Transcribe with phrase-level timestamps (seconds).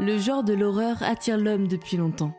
[0.00, 2.32] Le genre de l'horreur attire l'homme depuis longtemps.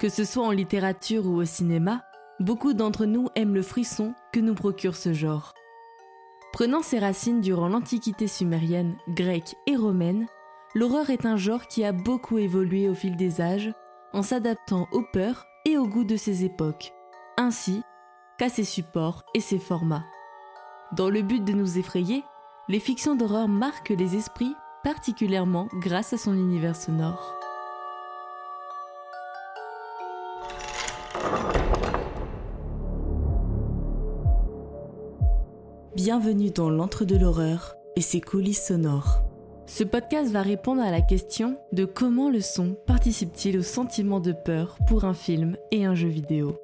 [0.00, 2.02] Que ce soit en littérature ou au cinéma,
[2.40, 5.54] beaucoup d'entre nous aiment le frisson que nous procure ce genre.
[6.52, 10.26] Prenant ses racines durant l'Antiquité sumérienne, grecque et romaine,
[10.74, 13.72] l'horreur est un genre qui a beaucoup évolué au fil des âges
[14.12, 16.92] en s'adaptant aux peurs et aux goûts de ses époques,
[17.36, 17.82] ainsi
[18.38, 20.04] qu'à ses supports et ses formats.
[20.96, 22.24] Dans le but de nous effrayer,
[22.68, 27.36] les fictions d'horreur marquent les esprits particulièrement grâce à son univers sonore.
[35.94, 39.22] Bienvenue dans l'antre de l'horreur et ses coulisses sonores.
[39.66, 44.32] Ce podcast va répondre à la question de comment le son participe-t-il au sentiment de
[44.32, 46.58] peur pour un film et un jeu vidéo.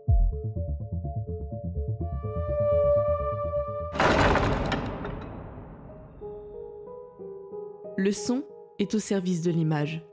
[8.01, 8.45] Le son
[8.79, 10.07] est au service de l'image.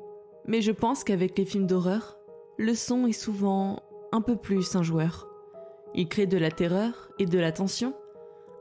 [0.48, 2.18] Mais je pense qu'avec les films d'horreur,
[2.58, 5.30] le son est souvent un peu plus un joueur.
[5.94, 7.94] Il crée de la terreur et de la tension,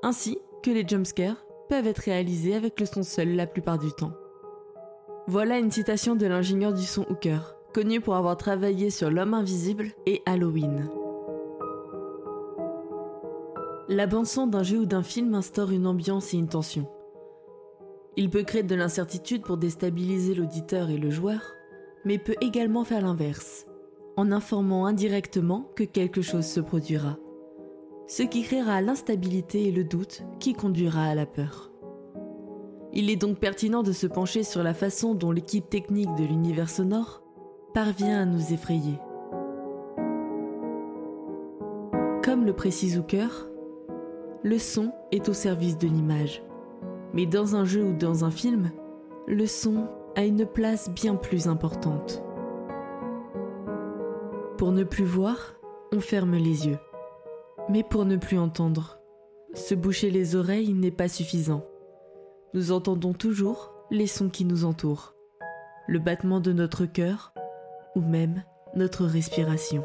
[0.02, 4.12] ainsi que les jumpscares peuvent être réalisés avec le son seul la plupart du temps.
[5.26, 9.86] Voilà une citation de l'ingénieur du son Hooker, connu pour avoir travaillé sur L'homme invisible
[10.04, 10.90] et Halloween.
[13.88, 16.86] La bande-son d'un jeu ou d'un film instaure une ambiance et une tension.
[18.16, 21.40] Il peut créer de l'incertitude pour déstabiliser l'auditeur et le joueur,
[22.04, 23.66] mais peut également faire l'inverse,
[24.16, 27.18] en informant indirectement que quelque chose se produira.
[28.06, 31.72] Ce qui créera l'instabilité et le doute qui conduira à la peur.
[32.92, 36.70] Il est donc pertinent de se pencher sur la façon dont l'équipe technique de l'univers
[36.70, 37.22] sonore
[37.72, 39.00] parvient à nous effrayer.
[42.22, 43.48] Comme le précise Zucker,
[44.44, 46.42] le son est au service de l'image.
[47.14, 48.72] Mais dans un jeu ou dans un film,
[49.26, 52.22] le son a une place bien plus importante.
[54.58, 55.54] Pour ne plus voir,
[55.92, 56.78] on ferme les yeux.
[57.68, 58.98] Mais pour ne plus entendre,
[59.54, 61.64] se boucher les oreilles n'est pas suffisant.
[62.52, 65.14] Nous entendons toujours les sons qui nous entourent,
[65.86, 67.32] le battement de notre cœur
[67.94, 68.42] ou même
[68.74, 69.84] notre respiration.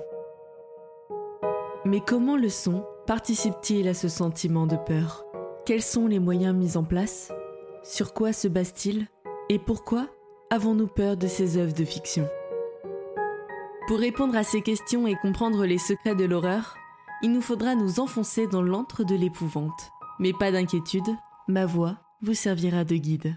[1.86, 5.29] Mais comment le son participe-t-il à ce sentiment de peur?
[5.70, 7.32] Quels sont les moyens mis en place?
[7.84, 9.08] Sur quoi se base-t-il?
[9.50, 10.08] Et pourquoi
[10.50, 12.28] avons-nous peur de ces œuvres de fiction?
[13.88, 16.76] Pour répondre à ces questions et comprendre les secrets de l'horreur,
[17.22, 19.92] il nous faudra nous enfoncer dans l'antre de l'épouvante.
[20.18, 21.16] Mais pas d'inquiétude,
[21.48, 23.36] ma voix vous servira de guide.